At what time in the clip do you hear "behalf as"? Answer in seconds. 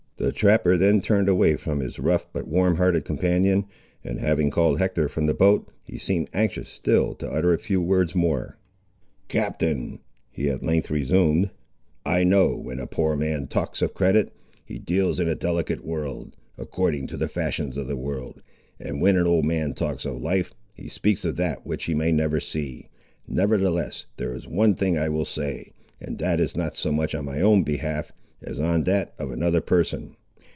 27.63-28.59